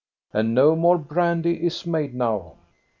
[0.33, 2.55] And no more brandy is made now."